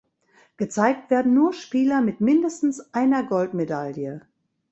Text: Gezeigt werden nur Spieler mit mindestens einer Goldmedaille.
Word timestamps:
Gezeigt 0.57 1.11
werden 1.11 1.35
nur 1.35 1.53
Spieler 1.53 2.01
mit 2.01 2.21
mindestens 2.21 2.91
einer 2.91 3.21
Goldmedaille. 3.23 4.23